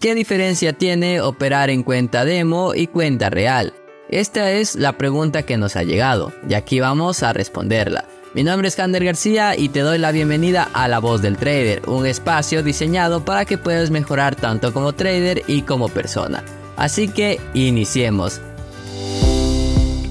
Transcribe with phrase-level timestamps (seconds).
[0.00, 3.74] ¿Qué diferencia tiene operar en cuenta demo y cuenta real?
[4.08, 8.06] Esta es la pregunta que nos ha llegado y aquí vamos a responderla.
[8.34, 11.82] Mi nombre es Kander García y te doy la bienvenida a La Voz del Trader,
[11.86, 16.42] un espacio diseñado para que puedas mejorar tanto como trader y como persona.
[16.78, 18.40] Así que iniciemos.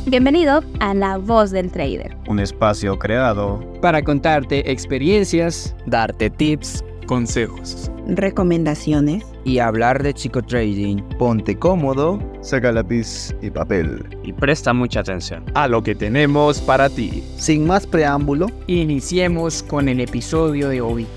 [0.06, 2.16] Bienvenido a La Voz del Trader.
[2.28, 10.98] Un espacio creado para contarte experiencias, darte tips, consejos, recomendaciones y hablar de chico trading.
[11.18, 16.88] Ponte cómodo, saca lápiz y papel y presta mucha atención a lo que tenemos para
[16.88, 17.24] ti.
[17.36, 21.08] Sin más preámbulo, iniciemos con el episodio de hoy.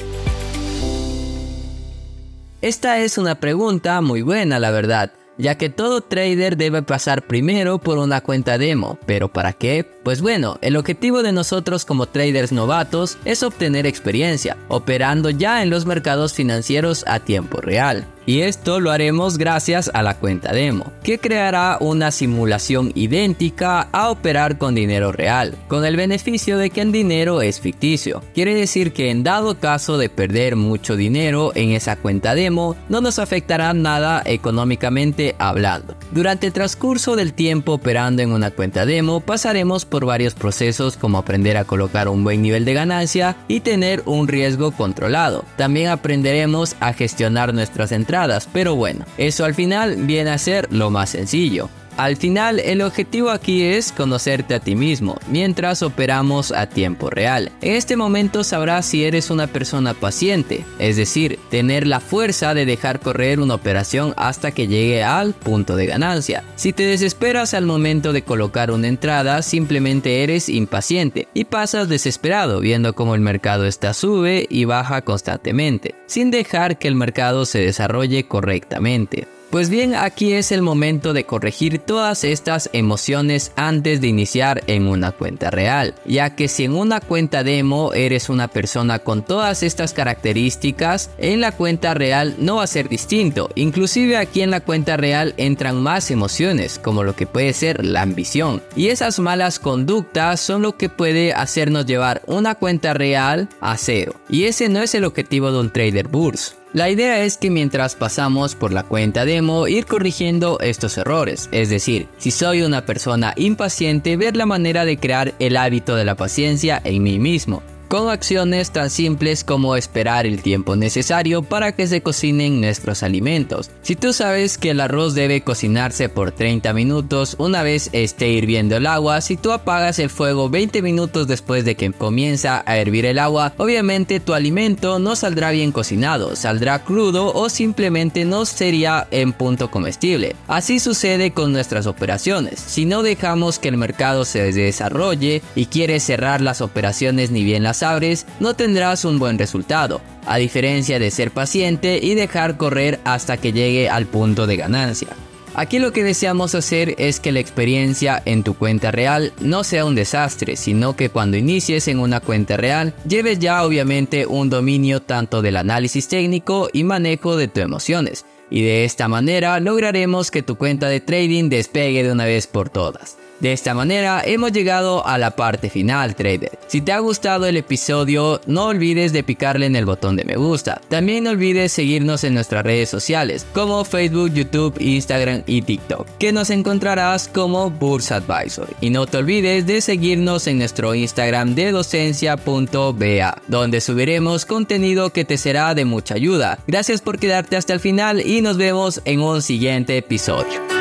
[2.62, 7.78] Esta es una pregunta muy buena, la verdad ya que todo trader debe pasar primero
[7.78, 8.98] por una cuenta demo.
[9.06, 9.84] ¿Pero para qué?
[10.02, 15.70] Pues bueno, el objetivo de nosotros como traders novatos es obtener experiencia, operando ya en
[15.70, 18.06] los mercados financieros a tiempo real.
[18.24, 24.10] Y esto lo haremos gracias a la cuenta demo, que creará una simulación idéntica a
[24.10, 28.23] operar con dinero real, con el beneficio de que el dinero es ficticio.
[28.32, 33.01] Quiere decir que en dado caso de perder mucho dinero en esa cuenta demo, no
[33.01, 35.96] nos afectará nada económicamente hablando.
[36.12, 41.18] Durante el transcurso del tiempo operando en una cuenta demo, pasaremos por varios procesos como
[41.18, 45.45] aprender a colocar un buen nivel de ganancia y tener un riesgo controlado.
[45.57, 48.12] También aprenderemos a gestionar nuestras entradas
[48.52, 51.68] pero bueno, eso al final viene a ser lo más sencillo.
[51.96, 57.52] Al final, el objetivo aquí es conocerte a ti mismo, mientras operamos a tiempo real.
[57.60, 62.65] En este momento sabrás si eres una persona paciente, es decir, tener la fuerza de
[62.65, 66.44] dejar correr una operación hasta que llegue al punto de ganancia.
[66.56, 72.60] Si te desesperas al momento de colocar una entrada, simplemente eres impaciente y pasas desesperado
[72.60, 77.59] viendo cómo el mercado está sube y baja constantemente, sin dejar que el mercado se
[77.59, 79.26] desarrolle correctamente.
[79.53, 84.86] Pues bien, aquí es el momento de corregir todas estas emociones antes de iniciar en
[84.86, 89.62] una cuenta real, ya que si en una cuenta demo eres una persona con todas
[89.62, 93.50] estas características, en la cuenta real no va a ser distinto.
[93.54, 98.00] Inclusive aquí en la cuenta real entran más emociones, como lo que puede ser la
[98.00, 98.62] ambición.
[98.74, 104.14] Y esas malas conductas son lo que puede hacernos llevar una cuenta real a cero.
[104.30, 106.61] Y ese no es el objetivo de un trader burst.
[106.75, 111.69] La idea es que mientras pasamos por la cuenta demo ir corrigiendo estos errores, es
[111.69, 116.15] decir, si soy una persona impaciente ver la manera de crear el hábito de la
[116.15, 121.86] paciencia en mí mismo, con acciones tan simples como esperar el tiempo necesario para que
[121.86, 123.69] se cocinen nuestros alimentos.
[123.82, 128.78] Si tú sabes que el arroz debe cocinarse por 30 minutos una vez esté hirviendo
[128.78, 133.04] el agua, si tú apagas el fuego 20 minutos después de que comienza a hervir
[133.04, 139.06] el agua, obviamente tu alimento no saldrá bien cocinado, saldrá crudo o simplemente no sería
[139.10, 140.34] en punto comestible.
[140.48, 142.59] Así sucede con nuestras operaciones.
[142.59, 147.62] Si no dejamos que el mercado se desarrolle y quieres cerrar las operaciones ni bien
[147.62, 153.00] las abres, no tendrás un buen resultado, a diferencia de ser paciente y dejar correr
[153.04, 155.09] hasta que llegue al punto de ganancia.
[155.54, 159.84] Aquí lo que deseamos hacer es que la experiencia en tu cuenta real no sea
[159.84, 165.03] un desastre, sino que cuando inicies en una cuenta real lleves ya obviamente un dominio
[165.03, 168.25] tanto del análisis técnico y manejo de tus emociones.
[168.52, 172.68] Y de esta manera lograremos que tu cuenta de trading despegue de una vez por
[172.68, 173.16] todas.
[173.42, 176.60] De esta manera hemos llegado a la parte final, trader.
[176.68, 180.36] Si te ha gustado el episodio, no olvides de picarle en el botón de me
[180.36, 180.80] gusta.
[180.88, 186.30] También no olvides seguirnos en nuestras redes sociales, como Facebook, YouTube, Instagram y TikTok, que
[186.30, 188.68] nos encontrarás como Bursa Advisor.
[188.80, 195.24] Y no te olvides de seguirnos en nuestro Instagram de docencia.ba, donde subiremos contenido que
[195.24, 196.60] te será de mucha ayuda.
[196.68, 200.72] Gracias por quedarte hasta el final y nos vemos en un siguiente episodio.